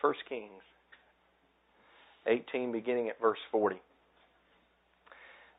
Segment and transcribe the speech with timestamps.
[0.00, 0.62] 1 Kings
[2.26, 3.76] 18, beginning at verse 40.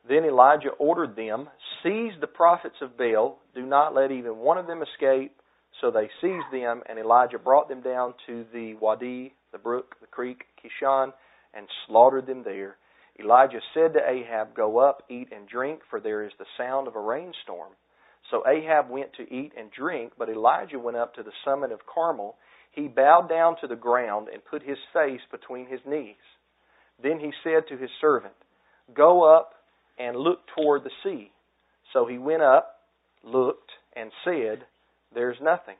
[0.08, 1.48] Then Elijah ordered them,
[1.82, 5.32] Seize the prophets of Baal, do not let even one of them escape.
[5.80, 10.06] So they seized them, and Elijah brought them down to the Wadi, the brook, the
[10.06, 11.12] creek, Kishon,
[11.54, 12.76] and slaughtered them there.
[13.20, 16.96] Elijah said to Ahab, Go up, eat and drink, for there is the sound of
[16.96, 17.72] a rainstorm.
[18.30, 21.80] So Ahab went to eat and drink, but Elijah went up to the summit of
[21.92, 22.36] Carmel.
[22.78, 26.14] He bowed down to the ground and put his face between his knees.
[27.02, 28.34] Then he said to his servant,
[28.94, 29.54] Go up
[29.98, 31.32] and look toward the sea.
[31.92, 32.76] So he went up,
[33.24, 34.64] looked, and said,
[35.12, 35.74] There's nothing.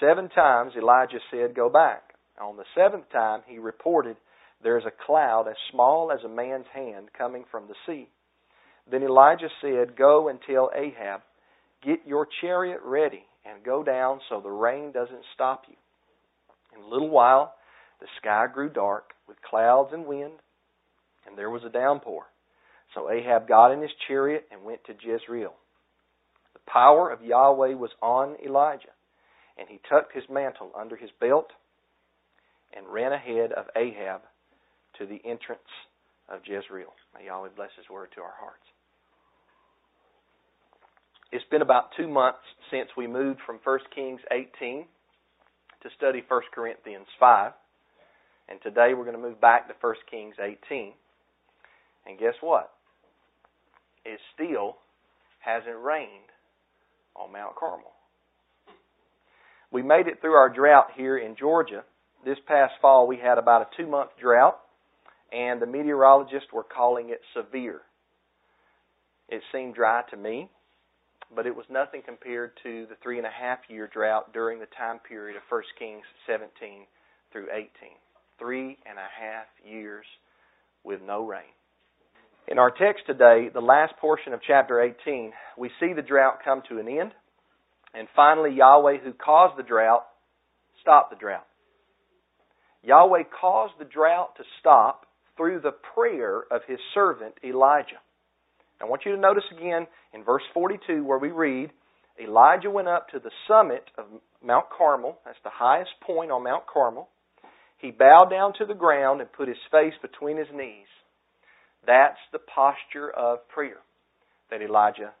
[0.00, 2.02] Seven times Elijah said, Go back.
[2.40, 4.16] On the seventh time he reported,
[4.64, 8.08] there is a cloud as small as a man's hand coming from the sea.
[8.90, 11.20] Then Elijah said, Go and tell Ahab,
[11.86, 15.76] Get your chariot ready and go down so the rain doesn't stop you.
[16.80, 17.54] In a little while,
[18.00, 20.40] the sky grew dark with clouds and wind,
[21.26, 22.24] and there was a downpour.
[22.94, 25.54] So Ahab got in his chariot and went to Jezreel.
[26.54, 28.94] The power of Yahweh was on Elijah,
[29.58, 31.50] and he tucked his mantle under his belt
[32.74, 34.22] and ran ahead of Ahab
[34.98, 35.60] to the entrance
[36.28, 36.92] of Jezreel.
[37.14, 38.64] May Yahweh bless His word to our hearts.
[41.32, 44.86] It's been about two months since we moved from 1 Kings 18
[45.82, 47.52] to study 1 Corinthians 5.
[48.48, 50.92] And today we're going to move back to 1 Kings 18.
[52.06, 52.70] And guess what?
[54.04, 54.76] It still
[55.40, 56.30] hasn't rained
[57.14, 57.92] on Mount Carmel.
[59.72, 61.84] We made it through our drought here in Georgia.
[62.24, 64.58] This past fall we had about a two month drought
[65.32, 67.80] and the meteorologists were calling it severe.
[69.28, 70.50] It seemed dry to me,
[71.34, 74.66] but it was nothing compared to the three and a half year drought during the
[74.76, 76.86] time period of 1 Kings 17
[77.32, 77.68] through 18.
[78.38, 80.06] Three and a half years
[80.84, 81.52] with no rain.
[82.48, 86.62] In our text today, the last portion of chapter 18, we see the drought come
[86.68, 87.12] to an end,
[87.94, 90.06] and finally, Yahweh, who caused the drought,
[90.80, 91.46] stopped the drought.
[92.82, 98.00] Yahweh caused the drought to stop through the prayer of his servant Elijah.
[98.80, 101.70] I want you to notice again in verse 42 where we read,
[102.22, 104.06] Elijah went up to the summit of
[104.44, 105.18] Mount Carmel.
[105.24, 107.08] That's the highest point on Mount Carmel.
[107.78, 110.88] He bowed down to the ground and put his face between his knees.
[111.86, 113.80] That's the posture of prayer
[114.50, 115.12] that Elijah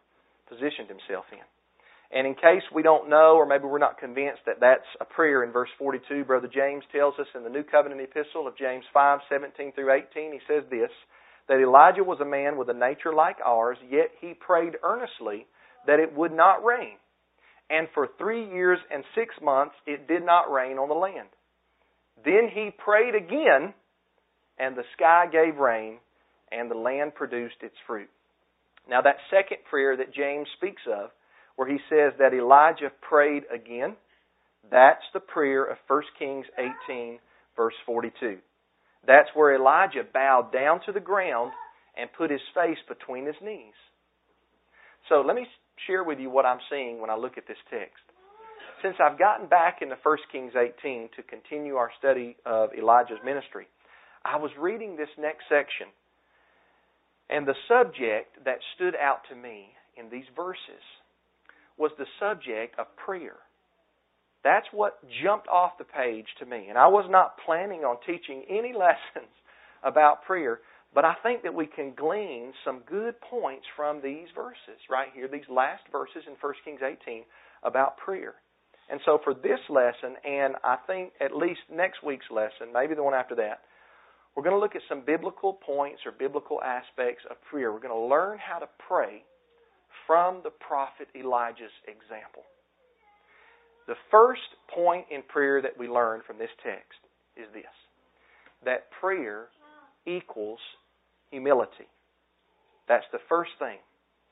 [0.48, 1.44] positioned himself in.
[2.12, 5.44] And in case we don't know, or maybe we're not convinced that that's a prayer
[5.44, 9.20] in verse 42, Brother James tells us in the New Covenant epistle of James 5,
[9.30, 10.90] 17 through 18, he says this,
[11.50, 15.46] that Elijah was a man with a nature like ours, yet he prayed earnestly
[15.84, 16.94] that it would not rain.
[17.68, 21.26] And for three years and six months it did not rain on the land.
[22.24, 23.74] Then he prayed again,
[24.60, 25.98] and the sky gave rain,
[26.52, 28.10] and the land produced its fruit.
[28.88, 31.10] Now that second prayer that James speaks of
[31.56, 33.96] where he says that Elijah prayed again.
[34.70, 36.46] That's the prayer of 1 Kings
[36.88, 37.18] 18,
[37.56, 38.38] verse 42.
[39.06, 41.52] That's where Elijah bowed down to the ground
[41.96, 43.74] and put his face between his knees.
[45.08, 45.46] So let me
[45.86, 48.02] share with you what I'm seeing when I look at this text.
[48.82, 53.66] Since I've gotten back into 1 Kings 18 to continue our study of Elijah's ministry,
[54.24, 55.88] I was reading this next section,
[57.28, 60.84] and the subject that stood out to me in these verses
[61.76, 63.36] was the subject of prayer.
[64.42, 66.66] That's what jumped off the page to me.
[66.68, 69.32] And I was not planning on teaching any lessons
[69.82, 70.60] about prayer,
[70.94, 75.28] but I think that we can glean some good points from these verses right here,
[75.28, 77.22] these last verses in 1 Kings 18
[77.62, 78.34] about prayer.
[78.90, 83.04] And so for this lesson, and I think at least next week's lesson, maybe the
[83.04, 83.60] one after that,
[84.34, 87.72] we're going to look at some biblical points or biblical aspects of prayer.
[87.72, 89.22] We're going to learn how to pray
[90.06, 92.42] from the prophet Elijah's example.
[93.90, 97.02] The first point in prayer that we learn from this text
[97.36, 97.74] is this
[98.64, 99.46] that prayer
[100.06, 100.60] equals
[101.32, 101.90] humility.
[102.86, 103.78] That's the first thing.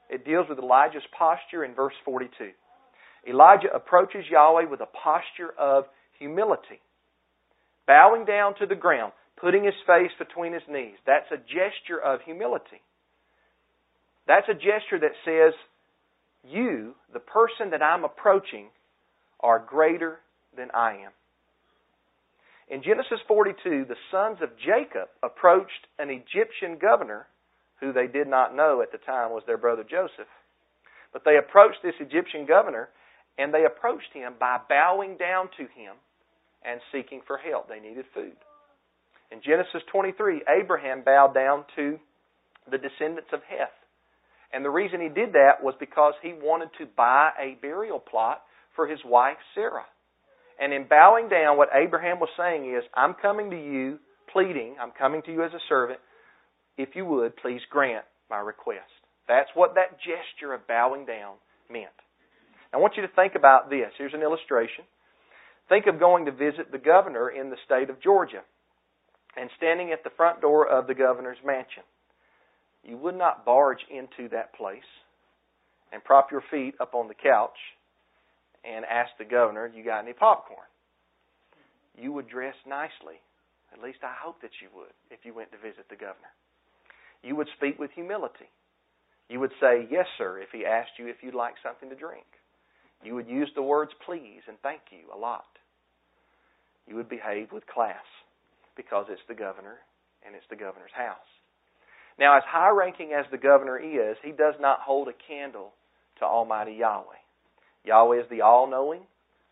[0.08, 2.50] It deals with Elijah's posture in verse 42.
[3.28, 5.86] Elijah approaches Yahweh with a posture of
[6.20, 6.78] humility,
[7.84, 10.98] bowing down to the ground, putting his face between his knees.
[11.04, 12.80] That's a gesture of humility.
[14.28, 15.52] That's a gesture that says,
[16.44, 18.68] You, the person that I'm approaching,
[19.40, 20.18] are greater
[20.56, 21.12] than I am.
[22.70, 27.26] In Genesis 42, the sons of Jacob approached an Egyptian governor
[27.80, 30.28] who they did not know at the time was their brother Joseph.
[31.12, 32.90] But they approached this Egyptian governor
[33.38, 35.94] and they approached him by bowing down to him
[36.64, 37.68] and seeking for help.
[37.68, 38.36] They needed food.
[39.30, 41.98] In Genesis 23, Abraham bowed down to
[42.70, 43.72] the descendants of Heth.
[44.52, 48.42] And the reason he did that was because he wanted to buy a burial plot
[48.78, 49.86] for his wife Sarah.
[50.60, 53.98] And in bowing down, what Abraham was saying is, I'm coming to you,
[54.32, 55.98] pleading, I'm coming to you as a servant.
[56.76, 58.86] If you would, please grant my request.
[59.26, 61.34] That's what that gesture of bowing down
[61.68, 61.90] meant.
[62.72, 63.90] I want you to think about this.
[63.98, 64.84] Here's an illustration.
[65.68, 68.42] Think of going to visit the governor in the state of Georgia
[69.36, 71.82] and standing at the front door of the governor's mansion.
[72.84, 74.86] You would not barge into that place
[75.92, 77.58] and prop your feet up on the couch
[78.68, 80.68] and ask the governor, You got any popcorn?
[81.96, 83.18] You would dress nicely.
[83.72, 86.32] At least I hope that you would if you went to visit the governor.
[87.22, 88.48] You would speak with humility.
[89.28, 92.26] You would say, Yes, sir, if he asked you if you'd like something to drink.
[93.02, 95.46] You would use the words please and thank you a lot.
[96.86, 98.04] You would behave with class
[98.76, 99.78] because it's the governor
[100.26, 101.28] and it's the governor's house.
[102.18, 105.72] Now, as high ranking as the governor is, he does not hold a candle
[106.18, 107.22] to Almighty Yahweh.
[107.84, 109.02] Yahweh is the all knowing,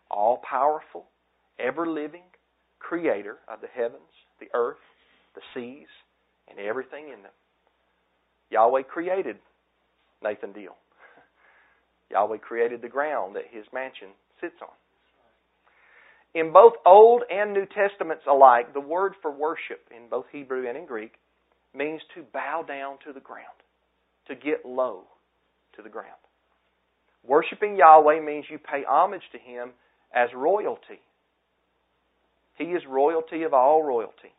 [0.09, 1.05] all powerful,
[1.59, 2.23] ever living
[2.79, 4.01] creator of the heavens,
[4.39, 4.77] the earth,
[5.35, 5.87] the seas,
[6.47, 7.31] and everything in them.
[8.49, 9.37] Yahweh created
[10.23, 10.75] Nathan Deal.
[12.11, 14.09] Yahweh created the ground that his mansion
[14.39, 14.69] sits on.
[16.33, 20.77] In both Old and New Testaments alike, the word for worship in both Hebrew and
[20.77, 21.13] in Greek
[21.73, 23.45] means to bow down to the ground,
[24.27, 25.03] to get low
[25.75, 26.11] to the ground.
[27.27, 29.71] Worshipping Yahweh means you pay homage to Him
[30.13, 31.01] as royalty.
[32.55, 34.33] He is royalty of all royalty.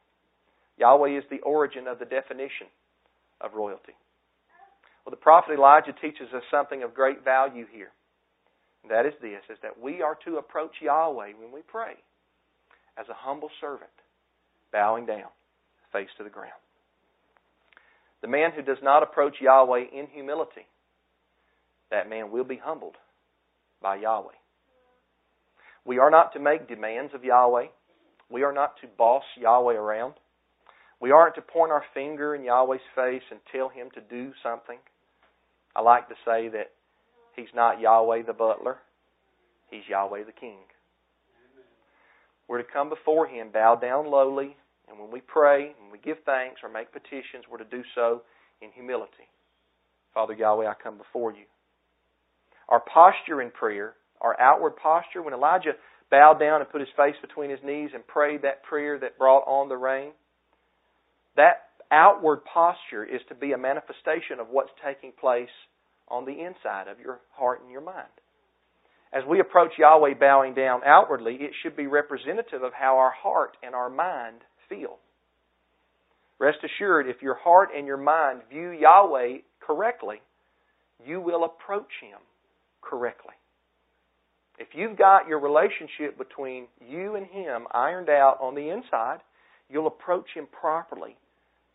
[0.78, 2.66] Yahweh is the origin of the definition
[3.40, 3.92] of royalty.
[5.04, 7.90] Well, the prophet Elijah teaches us something of great value here.
[8.82, 11.94] And that is this, is that we are to approach Yahweh when we pray
[12.98, 13.90] as a humble servant,
[14.72, 15.28] bowing down,
[15.92, 16.52] face to the ground.
[18.22, 20.66] The man who does not approach Yahweh in humility
[21.90, 22.96] that man will be humbled
[23.80, 24.32] by Yahweh.
[25.84, 27.66] We are not to make demands of Yahweh.
[28.30, 30.14] We are not to boss Yahweh around.
[31.00, 34.78] We aren't to point our finger in Yahweh's face and tell him to do something.
[35.74, 36.72] I like to say that
[37.36, 38.78] he's not Yahweh the butler,
[39.70, 40.58] he's Yahweh the king.
[42.48, 44.56] We're to come before him, bow down lowly,
[44.88, 48.22] and when we pray, when we give thanks or make petitions, we're to do so
[48.60, 49.28] in humility.
[50.14, 51.44] Father Yahweh, I come before you.
[52.68, 55.72] Our posture in prayer, our outward posture, when Elijah
[56.10, 59.46] bowed down and put his face between his knees and prayed that prayer that brought
[59.46, 60.12] on the rain,
[61.36, 65.48] that outward posture is to be a manifestation of what's taking place
[66.08, 68.08] on the inside of your heart and your mind.
[69.12, 73.56] As we approach Yahweh bowing down outwardly, it should be representative of how our heart
[73.62, 74.98] and our mind feel.
[76.38, 80.20] Rest assured, if your heart and your mind view Yahweh correctly,
[81.04, 82.18] you will approach Him
[82.88, 83.34] correctly.
[84.58, 89.18] If you've got your relationship between you and Him ironed out on the inside,
[89.68, 91.16] you'll approach Him properly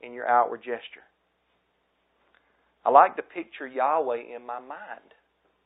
[0.01, 1.07] in your outward gesture.
[2.85, 5.15] I like to picture Yahweh in my mind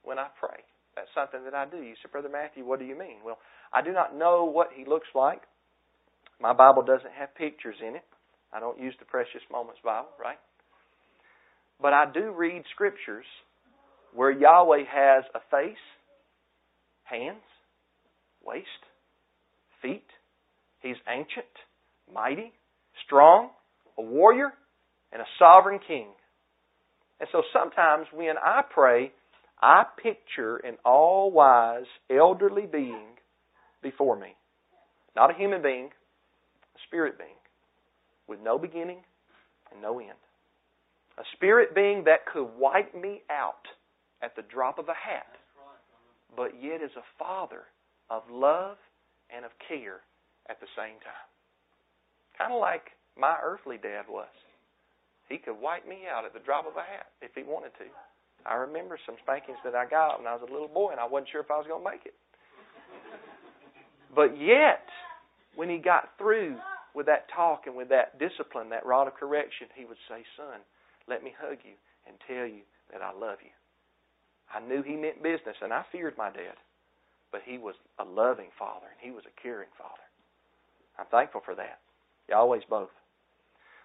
[0.03, 0.61] when I pray.
[0.95, 1.77] That's something that I do.
[1.77, 3.17] You say, Brother Matthew, what do you mean?
[3.25, 3.39] Well,
[3.73, 5.41] I do not know what He looks like.
[6.39, 8.05] My Bible doesn't have pictures in it.
[8.53, 10.37] I don't use the Precious Moments Bible, right?
[11.81, 13.25] But I do read scriptures
[14.17, 15.77] where Yahweh has a face,
[17.03, 17.43] hands,
[18.43, 18.65] waist,
[19.79, 20.07] feet.
[20.79, 21.45] He's ancient,
[22.11, 22.51] mighty,
[23.05, 23.51] strong,
[23.95, 24.53] a warrior,
[25.13, 26.07] and a sovereign king.
[27.19, 29.11] And so sometimes when I pray,
[29.61, 33.19] I picture an all wise, elderly being
[33.83, 34.35] before me.
[35.15, 37.37] Not a human being, a spirit being,
[38.27, 39.03] with no beginning
[39.71, 40.17] and no end.
[41.19, 43.67] A spirit being that could wipe me out
[44.21, 45.29] at the drop of a hat,
[46.35, 47.63] but yet is a father
[48.09, 48.77] of love
[49.29, 50.01] and of care
[50.49, 51.27] at the same time.
[52.37, 54.31] Kind of like my earthly dad was.
[55.29, 57.87] He could wipe me out at the drop of a hat if he wanted to.
[58.45, 61.05] I remember some spankings that I got when I was a little boy, and I
[61.05, 62.15] wasn't sure if I was going to make it.
[64.15, 64.87] But yet,
[65.55, 66.55] when he got through
[66.95, 70.63] with that talk and with that discipline, that rod of correction, he would say, Son,
[71.09, 71.75] let me hug you
[72.07, 73.51] and tell you that I love you.
[74.53, 76.55] I knew he meant business, and I feared my dad.
[77.31, 80.07] But he was a loving father, and he was a caring father.
[80.97, 81.79] I'm thankful for that.
[82.29, 82.89] Yahweh's both.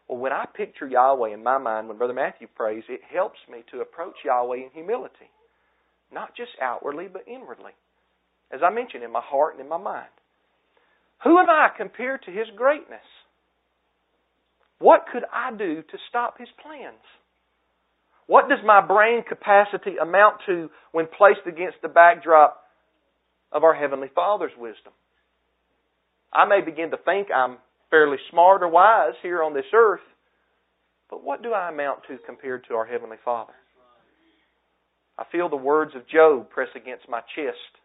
[0.09, 3.65] Well, when I picture Yahweh in my mind, when Brother Matthew prays, it helps me
[3.71, 5.31] to approach Yahweh in humility.
[6.13, 7.73] Not just outwardly, but inwardly.
[8.53, 10.11] As I mentioned, in my heart and in my mind.
[11.25, 13.07] Who am I compared to His greatness?
[14.79, 17.03] What could I do to stop His plans?
[18.33, 22.63] What does my brain capacity amount to when placed against the backdrop
[23.53, 24.95] of our Heavenly Father's wisdom?
[26.33, 27.59] I may begin to think I'm
[27.91, 30.01] fairly smart or wise here on this earth,
[31.11, 33.53] but what do I amount to compared to our Heavenly Father?
[35.19, 37.77] I feel the words of Job press against my chest.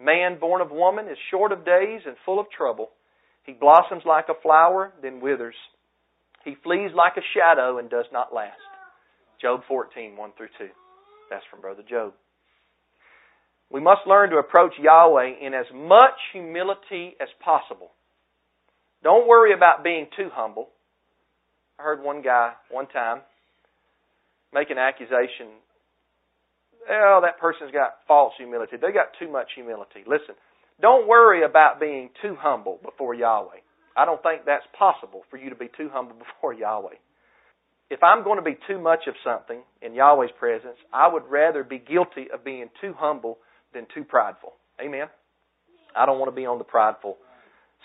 [0.00, 2.88] Man born of woman is short of days and full of trouble.
[3.42, 5.56] He blossoms like a flower, then withers.
[6.42, 8.56] He flees like a shadow and does not last.
[9.44, 10.68] Job 14, 1 through 2.
[11.28, 12.14] That's from Brother Job.
[13.70, 17.90] We must learn to approach Yahweh in as much humility as possible.
[19.02, 20.70] Don't worry about being too humble.
[21.78, 23.20] I heard one guy one time
[24.54, 25.48] make an accusation.
[26.88, 28.78] Oh, that person's got false humility.
[28.78, 30.04] They got too much humility.
[30.06, 30.36] Listen,
[30.80, 33.60] don't worry about being too humble before Yahweh.
[33.94, 36.96] I don't think that's possible for you to be too humble before Yahweh.
[37.90, 41.62] If I'm going to be too much of something in Yahweh's presence, I would rather
[41.62, 43.38] be guilty of being too humble
[43.72, 44.54] than too prideful.
[44.80, 45.06] Amen?
[45.94, 47.18] I don't want to be on the prideful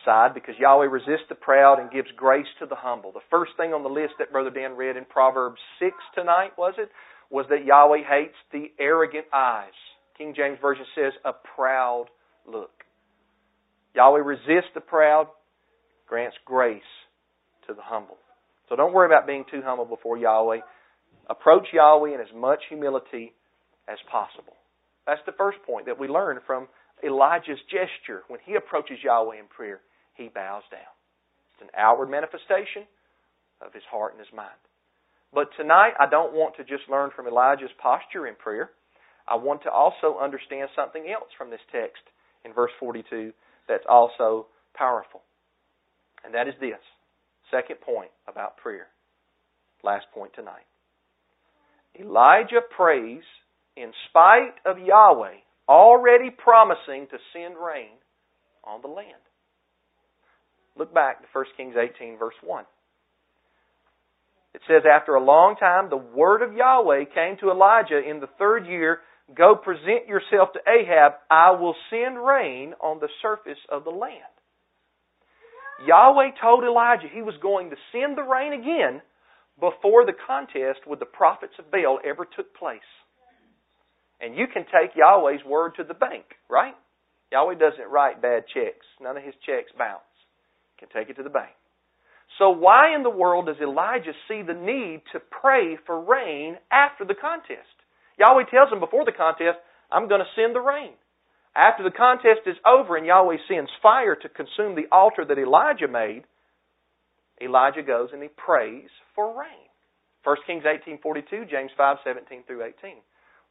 [0.05, 3.11] side because Yahweh resists the proud and gives grace to the humble.
[3.11, 6.73] The first thing on the list that Brother Dan read in Proverbs 6 tonight, was
[6.77, 6.89] it?
[7.29, 9.75] Was that Yahweh hates the arrogant eyes.
[10.17, 12.05] King James Version says, a proud
[12.47, 12.71] look.
[13.95, 15.27] Yahweh resists the proud,
[16.07, 16.81] grants grace
[17.67, 18.17] to the humble.
[18.69, 20.59] So don't worry about being too humble before Yahweh.
[21.29, 23.33] Approach Yahweh in as much humility
[23.87, 24.53] as possible.
[25.07, 26.67] That's the first point that we learn from
[27.03, 29.81] Elijah's gesture when he approaches Yahweh in prayer.
[30.13, 30.93] He bows down.
[31.53, 32.85] It's an outward manifestation
[33.61, 34.61] of his heart and his mind.
[35.33, 38.69] But tonight, I don't want to just learn from Elijah's posture in prayer.
[39.27, 42.01] I want to also understand something else from this text
[42.45, 43.33] in verse 42
[43.67, 45.21] that's also powerful.
[46.23, 46.81] And that is this
[47.51, 48.87] second point about prayer.
[49.83, 50.65] Last point tonight.
[51.99, 53.23] Elijah prays
[53.75, 55.37] in spite of Yahweh
[55.67, 57.97] already promising to send rain
[58.63, 59.21] on the land.
[60.77, 62.63] Look back to 1 Kings 18, verse 1.
[64.55, 68.29] It says, After a long time, the word of Yahweh came to Elijah in the
[68.37, 68.99] third year
[69.35, 74.13] Go present yourself to Ahab, I will send rain on the surface of the land.
[75.85, 79.01] Yahweh told Elijah he was going to send the rain again
[79.59, 82.79] before the contest with the prophets of Baal ever took place.
[84.21, 86.75] And you can take Yahweh's word to the bank, right?
[87.31, 88.85] Yahweh doesn't write bad checks.
[88.99, 90.03] None of his checks bounce.
[90.75, 91.55] You can take it to the bank.
[92.37, 97.05] So why in the world does Elijah see the need to pray for rain after
[97.05, 97.67] the contest?
[98.19, 99.57] Yahweh tells him before the contest,
[99.91, 100.93] I'm going to send the rain.
[101.55, 105.87] After the contest is over and Yahweh sends fire to consume the altar that Elijah
[105.87, 106.23] made,
[107.41, 109.67] Elijah goes and he prays for rain.
[110.23, 113.01] 1 Kings 18:42, James 5:17 through 18.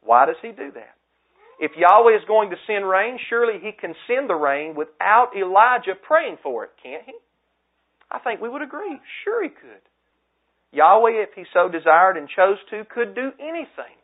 [0.01, 0.95] Why does he do that?
[1.59, 5.95] If Yahweh is going to send rain, surely he can send the rain without Elijah
[5.95, 7.13] praying for it, can't he?
[8.09, 8.99] I think we would agree.
[9.23, 9.81] Sure he could.
[10.71, 13.97] Yahweh, if he so desired and chose to, could do anything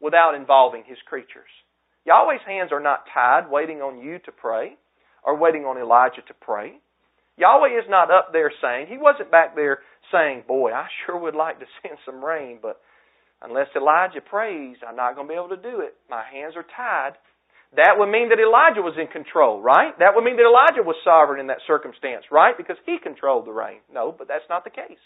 [0.00, 1.50] without involving his creatures.
[2.04, 4.76] Yahweh's hands are not tied waiting on you to pray
[5.24, 6.74] or waiting on Elijah to pray.
[7.36, 9.78] Yahweh is not up there saying, he wasn't back there
[10.10, 12.80] saying, boy, I sure would like to send some rain, but
[13.40, 15.94] unless Elijah prays, I'm not going to be able to do it.
[16.10, 17.16] My hands are tied.
[17.74, 19.96] That would mean that Elijah was in control, right?
[19.98, 22.52] That would mean that Elijah was sovereign in that circumstance, right?
[22.56, 23.80] Because he controlled the rain.
[23.88, 25.00] No, but that's not the case.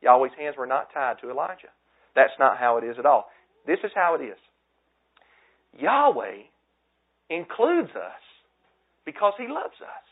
[0.00, 1.68] Yahweh's hands were not tied to Elijah.
[2.16, 3.28] That's not how it is at all.
[3.66, 4.38] This is how it is.
[5.78, 6.42] Yahweh
[7.28, 8.22] includes us
[9.04, 10.06] because He loves us.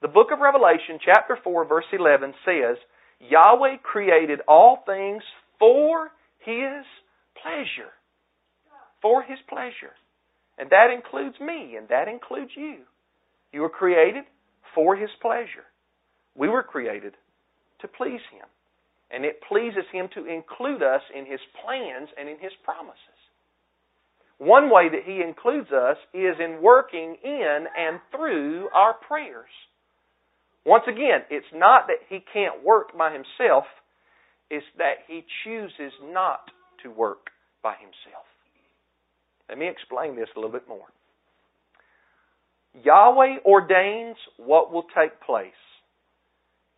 [0.00, 2.76] The book of Revelation, chapter 4, verse 11 says,
[3.20, 5.22] Yahweh created all things
[5.58, 6.10] for
[6.40, 6.84] His
[7.40, 7.92] pleasure.
[9.00, 9.94] For His pleasure.
[10.58, 12.78] And that includes me, and that includes you.
[13.52, 14.24] You were created
[14.74, 15.66] for His pleasure.
[16.34, 17.14] We were created
[17.80, 18.46] to please Him.
[19.10, 23.20] And it pleases Him to include us in His plans and in His promises.
[24.42, 29.50] One way that He includes us is in working in and through our prayers.
[30.66, 33.66] Once again, it's not that He can't work by Himself,
[34.50, 36.50] it's that He chooses not
[36.82, 37.30] to work
[37.62, 38.26] by Himself.
[39.48, 40.88] Let me explain this a little bit more.
[42.82, 45.52] Yahweh ordains what will take place.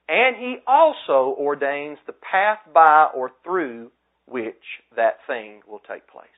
[0.06, 3.90] And He also ordains the path by or through
[4.26, 4.62] which
[4.96, 6.28] that thing will take place.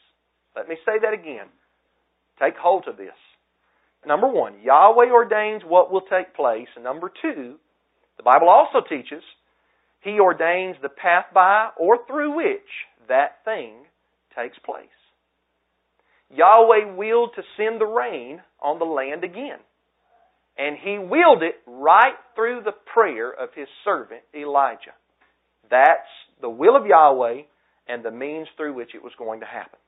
[0.56, 1.46] Let me say that again.
[2.40, 3.14] Take hold of this.
[4.06, 6.68] number one, Yahweh ordains what will take place.
[6.74, 7.56] And number two,
[8.16, 9.22] the Bible also teaches
[10.00, 12.68] He ordains the path by or through which
[13.08, 13.84] that thing
[14.34, 14.88] takes place.
[16.30, 19.58] Yahweh willed to send the rain on the land again.
[20.58, 24.96] And He willed it right through the prayer of His servant Elijah.
[25.70, 26.08] That's
[26.40, 27.42] the will of Yahweh
[27.88, 29.78] and the means through which it was going to happen.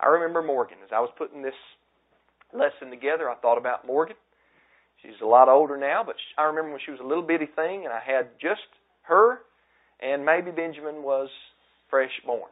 [0.00, 0.78] I remember Morgan.
[0.84, 1.54] As I was putting this
[2.52, 4.16] lesson together, I thought about Morgan.
[5.02, 7.84] She's a lot older now, but I remember when she was a little bitty thing
[7.84, 8.66] and I had just
[9.02, 9.38] her
[10.00, 11.28] and maybe Benjamin was
[11.90, 12.50] fresh born.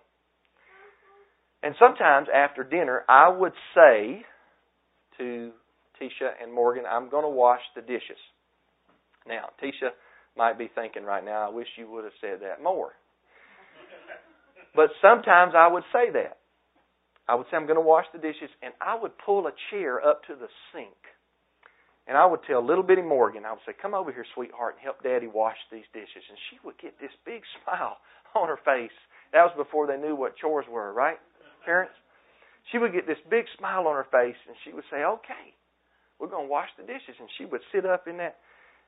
[1.62, 4.22] And sometimes after dinner, I would say
[5.18, 5.50] to
[6.00, 8.20] Tisha and Morgan, I'm going to wash the dishes.
[9.26, 9.90] Now, Tisha
[10.36, 12.92] might be thinking right now, I wish you would have said that more.
[14.74, 16.38] But sometimes I would say that.
[17.28, 20.04] I would say, I'm going to wash the dishes, and I would pull a chair
[20.04, 20.96] up to the sink.
[22.06, 24.84] And I would tell little bitty Morgan, I would say, Come over here, sweetheart, and
[24.84, 26.24] help Daddy wash these dishes.
[26.28, 27.96] And she would get this big smile
[28.34, 28.94] on her face.
[29.32, 31.18] That was before they knew what chores were, right,
[31.64, 31.94] parents?
[32.70, 35.56] She would get this big smile on her face, and she would say, Okay,
[36.18, 37.16] we're going to wash the dishes.
[37.18, 38.36] And she would sit up in that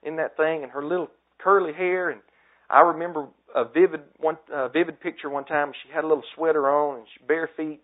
[0.03, 2.11] in that thing, and her little curly hair.
[2.11, 2.21] And
[2.69, 5.73] I remember a vivid one uh, vivid picture one time.
[5.87, 7.81] She had a little sweater on and she, bare feet,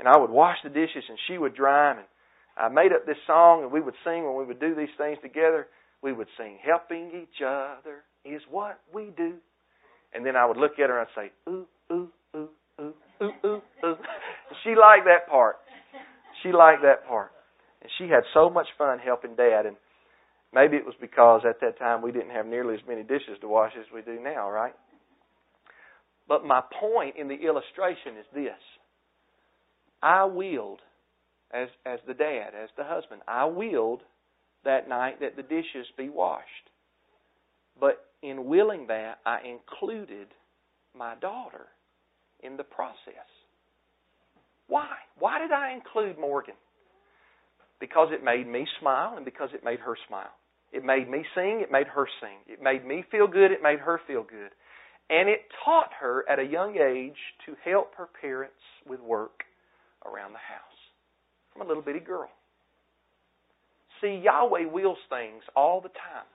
[0.00, 2.02] and I would wash the dishes and she would dry them.
[2.02, 2.08] And
[2.56, 5.18] I made up this song and we would sing when we would do these things
[5.22, 5.68] together.
[6.02, 9.36] We would sing, "Helping each other is what we do,"
[10.14, 12.48] and then I would look at her and I'd say, "Ooh, ooh, ooh,
[12.80, 13.98] ooh, ooh, ooh, ooh."
[14.64, 15.60] she liked that part.
[16.42, 17.32] She liked that part,
[17.82, 19.66] and she had so much fun helping Dad.
[19.66, 19.76] And
[20.52, 23.48] Maybe it was because at that time we didn't have nearly as many dishes to
[23.48, 24.74] wash as we do now, right?
[26.26, 28.58] But my point in the illustration is this.
[30.02, 30.80] I willed,
[31.52, 34.00] as, as the dad, as the husband, I willed
[34.64, 36.44] that night that the dishes be washed.
[37.78, 40.28] But in willing that, I included
[40.96, 41.66] my daughter
[42.42, 43.28] in the process.
[44.68, 44.88] Why?
[45.18, 46.54] Why did I include Morgan?
[47.80, 50.32] Because it made me smile and because it made her smile.
[50.72, 52.38] It made me sing, it made her sing.
[52.46, 54.50] It made me feel good, it made her feel good.
[55.08, 58.54] And it taught her at a young age to help her parents
[58.86, 59.42] with work
[60.06, 60.80] around the house
[61.52, 62.30] from a little bitty girl.
[64.00, 66.28] See, Yahweh wills things all the time,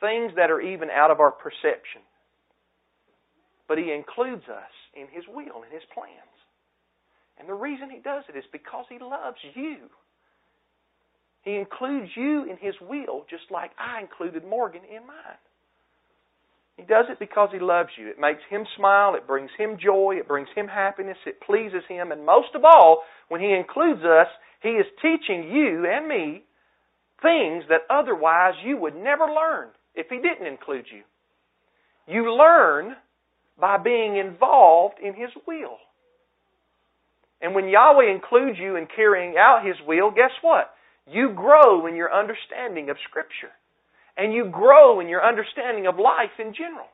[0.00, 2.00] things that are even out of our perception.
[3.68, 6.36] But He includes us in His will, in His plans.
[7.38, 9.76] And the reason He does it is because He loves you.
[11.42, 15.42] He includes you in His will just like I included Morgan in mine.
[16.76, 18.08] He does it because He loves you.
[18.08, 22.12] It makes Him smile, it brings Him joy, it brings Him happiness, it pleases Him,
[22.12, 24.28] and most of all, when He includes us,
[24.62, 26.44] He is teaching you and me
[27.20, 31.02] things that otherwise you would never learn if He didn't include you.
[32.12, 32.96] You learn
[33.60, 35.76] by being involved in His will.
[37.40, 40.70] And when Yahweh includes you in carrying out His will, guess what?
[41.06, 43.52] You grow in your understanding of Scripture.
[44.16, 46.88] And you grow in your understanding of life in general.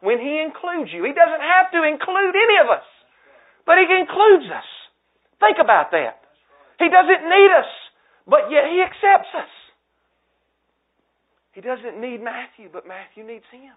[0.00, 2.86] When He includes you, He doesn't have to include any of us,
[3.64, 4.68] but He includes us.
[5.40, 6.20] Think about that.
[6.78, 7.70] He doesn't need us,
[8.26, 9.52] but yet He accepts us.
[11.52, 13.74] He doesn't need Matthew, but Matthew needs Him.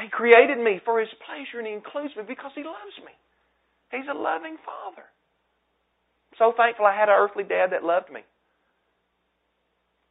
[0.00, 3.12] He created me for His pleasure, and He includes me because He loves me.
[3.92, 5.04] He's a loving Father.
[5.04, 8.22] I'm so thankful I had an earthly dad that loved me.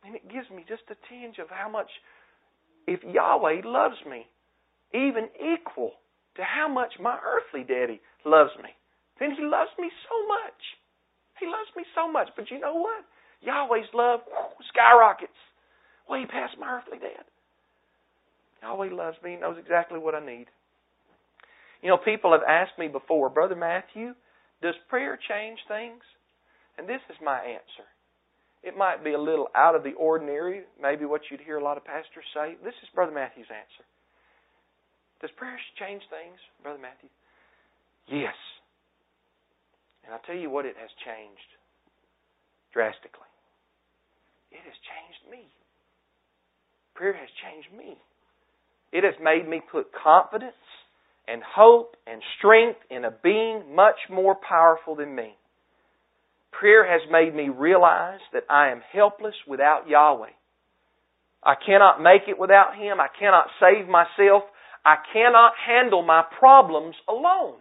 [0.06, 1.90] And it gives me just a tinge of how much,
[2.88, 4.28] if Yahweh loves me,
[4.94, 5.94] even equal
[6.36, 8.70] to how much my earthly daddy loves me,
[9.20, 10.62] then he loves me so much.
[11.40, 12.30] He loves me so much.
[12.36, 13.06] But you know what?
[13.42, 15.32] Yahweh's love whoo, skyrockets
[16.10, 17.24] way past my earthly dad.
[18.62, 20.48] Yahweh loves me, knows exactly what I need.
[21.82, 24.14] You know, people have asked me before, Brother Matthew,
[24.62, 26.02] does prayer change things?
[26.78, 27.88] And this is my answer.
[28.64, 31.76] It might be a little out of the ordinary, maybe what you'd hear a lot
[31.76, 32.56] of pastors say.
[32.64, 33.86] This is Brother Matthew's answer.
[35.20, 37.10] Does prayer change things, Brother Matthew?
[38.08, 38.36] Yes.
[40.04, 41.50] And I'll tell you what it has changed
[42.74, 43.28] drastically.
[44.52, 45.48] It has changed me.
[46.96, 47.98] Prayer has changed me.
[48.92, 50.54] It has made me put confidence
[51.28, 55.36] and hope and strength in a being much more powerful than me.
[56.60, 60.32] Prayer has made me realize that I am helpless without Yahweh.
[61.44, 63.00] I cannot make it without Him.
[63.00, 64.44] I cannot save myself.
[64.86, 67.60] I cannot handle my problems alone.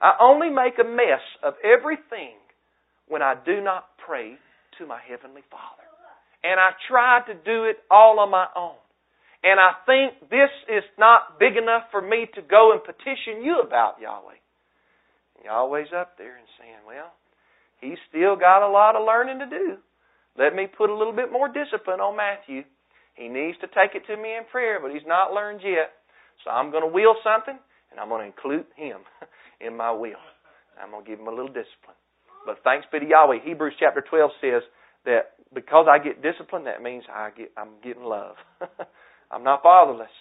[0.00, 2.38] I only make a mess of everything
[3.08, 4.36] when I do not pray
[4.78, 5.82] to my Heavenly Father.
[6.44, 8.78] And I try to do it all on my own.
[9.42, 13.60] And I think this is not big enough for me to go and petition you
[13.60, 14.38] about Yahweh.
[15.36, 17.10] And Yahweh's up there and saying, Well,
[17.80, 19.76] he's still got a lot of learning to do.
[20.38, 22.62] Let me put a little bit more discipline on Matthew.
[23.14, 25.90] He needs to take it to me in prayer, but he's not learned yet.
[26.44, 27.58] So I'm going to will something,
[27.90, 28.98] and I'm going to include him
[29.60, 30.22] in my will.
[30.80, 31.98] I'm going to give him a little discipline.
[32.46, 33.38] But thanks be to Yahweh.
[33.44, 34.62] Hebrews chapter 12 says
[35.04, 38.36] that because I get discipline, that means I get, I'm getting love.
[39.32, 40.14] I'm not fatherless.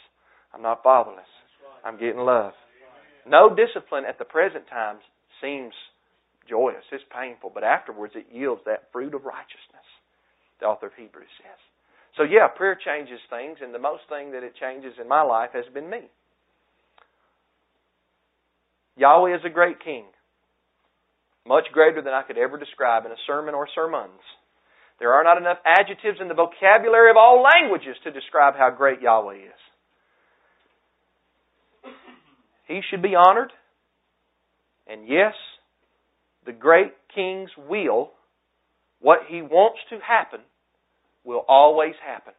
[0.54, 1.30] I'm not fatherless.
[1.86, 2.54] I'm getting love.
[3.28, 5.02] No discipline at the present times
[5.42, 5.74] seems
[6.50, 6.84] joyous.
[6.92, 9.88] It's painful, but afterwards it yields that fruit of righteousness,
[10.60, 11.60] the author of Hebrews says.
[12.18, 15.52] So, yeah, prayer changes things, and the most thing that it changes in my life
[15.54, 16.10] has been me.
[18.98, 20.06] Yahweh is a great king,
[21.46, 24.20] much greater than I could ever describe in a sermon or sermons.
[25.00, 29.02] There are not enough adjectives in the vocabulary of all languages to describe how great
[29.02, 29.62] Yahweh is.
[32.68, 33.52] He should be honored.
[34.88, 35.34] And yes,
[36.48, 38.14] the great king's will,
[39.00, 40.40] what he wants to happen,
[41.24, 42.34] will always happen.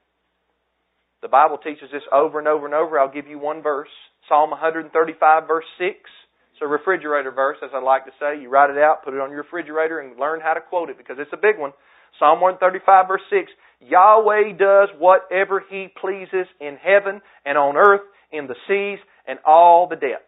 [1.23, 2.99] The Bible teaches this over and over and over.
[2.99, 3.89] I'll give you one verse
[4.29, 5.95] Psalm 135, verse 6.
[6.53, 8.41] It's a refrigerator verse, as I like to say.
[8.41, 10.99] You write it out, put it on your refrigerator, and learn how to quote it
[10.99, 11.73] because it's a big one.
[12.19, 18.49] Psalm 135, verse 6 Yahweh does whatever He pleases in heaven and on earth, in
[18.49, 20.25] the seas, and all the depths.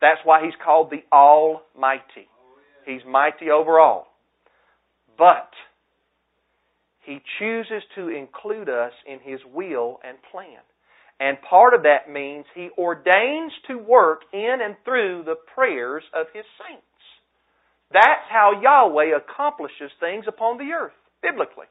[0.00, 2.28] That's why He's called the Almighty.
[2.86, 4.08] He's mighty over all.
[5.18, 5.50] But
[7.04, 10.60] He chooses to include us in His will and plan.
[11.20, 16.26] And part of that means He ordains to work in and through the prayers of
[16.32, 16.82] His saints.
[17.92, 21.66] That's how Yahweh accomplishes things upon the earth biblically.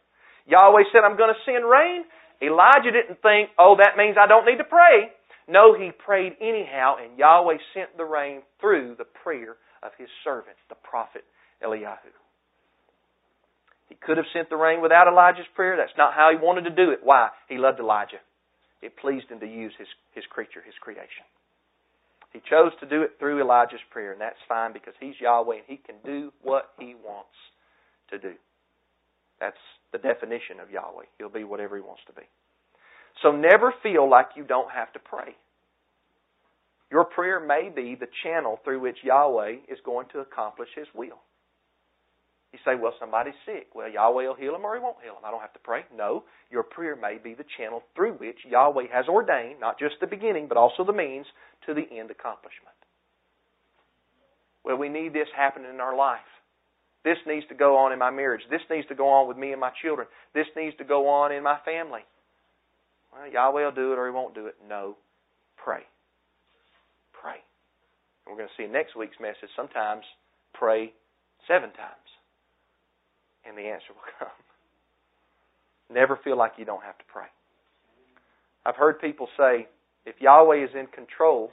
[0.47, 2.03] Yahweh said, I'm going to send rain.
[2.41, 5.11] Elijah didn't think, oh, that means I don't need to pray.
[5.47, 10.57] No, he prayed anyhow, and Yahweh sent the rain through the prayer of his servant,
[10.69, 11.23] the prophet
[11.63, 12.13] Eliyahu.
[13.89, 15.75] He could have sent the rain without Elijah's prayer.
[15.75, 16.99] That's not how he wanted to do it.
[17.03, 17.29] Why?
[17.49, 18.23] He loved Elijah.
[18.81, 21.27] It pleased him to use his, his creature, his creation.
[22.33, 25.65] He chose to do it through Elijah's prayer, and that's fine because he's Yahweh and
[25.67, 27.35] he can do what he wants
[28.09, 28.33] to do.
[29.41, 29.57] That's
[29.91, 31.05] the definition of Yahweh.
[31.17, 32.23] He'll be whatever He wants to be.
[33.21, 35.35] So never feel like you don't have to pray.
[36.91, 41.21] Your prayer may be the channel through which Yahweh is going to accomplish His will.
[42.51, 43.67] You say, well, somebody's sick.
[43.73, 45.23] Well, Yahweh will heal him or He won't heal him.
[45.23, 45.83] I don't have to pray.
[45.95, 50.07] No, your prayer may be the channel through which Yahweh has ordained, not just the
[50.07, 51.25] beginning, but also the means
[51.65, 52.75] to the end accomplishment.
[54.65, 56.19] Well, we need this happening in our life.
[57.03, 58.43] This needs to go on in my marriage.
[58.49, 60.07] This needs to go on with me and my children.
[60.35, 62.01] This needs to go on in my family.
[63.13, 64.55] Well, Yahweh will do it or He won't do it.
[64.67, 64.97] No.
[65.55, 65.77] Pray.
[65.77, 65.85] Pray.
[68.31, 70.07] We're going to see next week's message sometimes
[70.53, 70.93] pray
[71.51, 72.09] seven times.
[73.43, 74.39] And the answer will come.
[75.91, 77.27] Never feel like you don't have to pray.
[78.65, 79.67] I've heard people say,
[80.05, 81.51] if Yahweh is in control,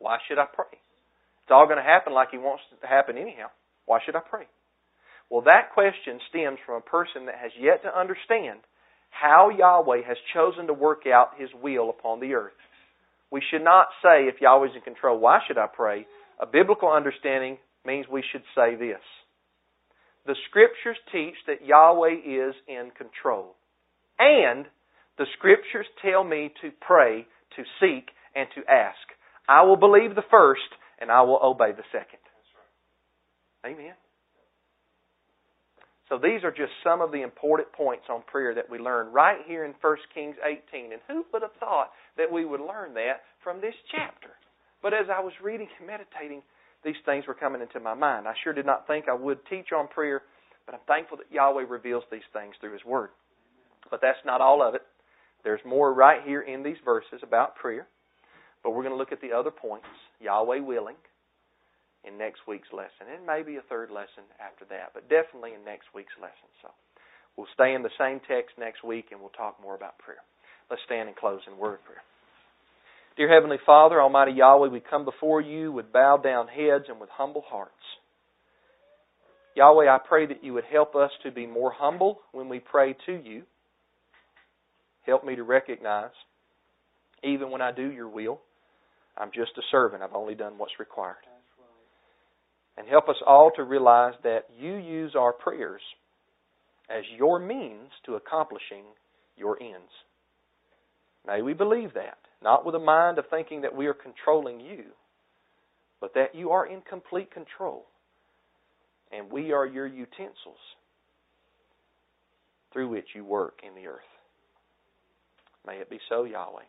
[0.00, 0.74] why should I pray?
[0.74, 3.54] It's all going to happen like He wants it to happen anyhow.
[3.84, 4.48] Why should I pray?
[5.30, 8.58] Well, that question stems from a person that has yet to understand
[9.10, 12.58] how Yahweh has chosen to work out His will upon the earth.
[13.30, 16.06] We should not say, if Yahweh is in control, why should I pray?
[16.40, 19.02] A biblical understanding means we should say this.
[20.26, 23.54] The Scriptures teach that Yahweh is in control.
[24.18, 24.66] And
[25.18, 28.98] the Scriptures tell me to pray, to seek, and to ask.
[29.48, 30.68] I will believe the first,
[31.00, 32.18] and I will obey the second.
[33.64, 33.94] Amen.
[36.08, 39.38] So these are just some of the important points on prayer that we learn right
[39.46, 40.92] here in 1 Kings 18.
[40.92, 44.30] And who would have thought that we would learn that from this chapter?
[44.82, 46.42] But as I was reading and meditating,
[46.84, 48.28] these things were coming into my mind.
[48.28, 50.22] I sure did not think I would teach on prayer,
[50.64, 53.10] but I'm thankful that Yahweh reveals these things through His Word.
[53.90, 54.82] But that's not all of it.
[55.42, 57.88] There's more right here in these verses about prayer.
[58.62, 59.86] But we're going to look at the other points,
[60.20, 60.96] Yahweh willing,
[62.06, 65.86] in next week's lesson, and maybe a third lesson after that, but definitely in next
[65.94, 66.48] week's lesson.
[66.62, 66.70] So
[67.36, 70.22] we'll stay in the same text next week and we'll talk more about prayer.
[70.70, 72.02] Let's stand and close in word prayer.
[73.16, 77.08] Dear Heavenly Father, Almighty Yahweh, we come before you with bowed down heads and with
[77.10, 77.72] humble hearts.
[79.56, 82.94] Yahweh, I pray that you would help us to be more humble when we pray
[83.06, 83.42] to you.
[85.06, 86.10] Help me to recognize,
[87.24, 88.40] even when I do your will,
[89.16, 90.02] I'm just a servant.
[90.02, 91.16] I've only done what's required.
[92.76, 95.80] And help us all to realize that you use our prayers
[96.90, 98.84] as your means to accomplishing
[99.36, 99.90] your ends.
[101.26, 104.84] May we believe that, not with a mind of thinking that we are controlling you,
[106.00, 107.86] but that you are in complete control,
[109.10, 110.60] and we are your utensils
[112.72, 114.00] through which you work in the earth.
[115.66, 116.62] May it be so, Yahweh.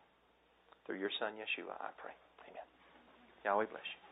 [0.85, 2.13] Through your Son, Yeshua, I pray.
[2.49, 2.63] Amen.
[3.43, 4.06] Yahweh bless you.